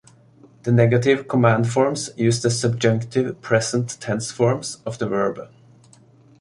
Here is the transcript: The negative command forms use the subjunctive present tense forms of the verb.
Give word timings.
The 0.63 0.71
negative 0.71 1.27
command 1.27 1.69
forms 1.71 2.09
use 2.17 2.41
the 2.41 2.49
subjunctive 2.49 3.39
present 3.43 3.97
tense 4.01 4.31
forms 4.31 4.79
of 4.83 4.97
the 4.97 5.07
verb. 5.07 5.47